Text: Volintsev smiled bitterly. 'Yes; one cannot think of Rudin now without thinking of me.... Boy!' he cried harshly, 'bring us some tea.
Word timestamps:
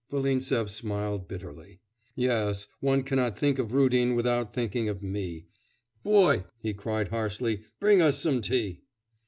Volintsev 0.09 0.67
smiled 0.71 1.27
bitterly. 1.27 1.79
'Yes; 2.15 2.67
one 2.79 3.03
cannot 3.03 3.37
think 3.37 3.59
of 3.59 3.71
Rudin 3.71 4.09
now 4.09 4.15
without 4.15 4.51
thinking 4.51 4.89
of 4.89 5.03
me.... 5.03 5.45
Boy!' 6.01 6.45
he 6.59 6.73
cried 6.73 7.09
harshly, 7.09 7.65
'bring 7.79 8.01
us 8.01 8.17
some 8.19 8.41
tea. 8.41 8.81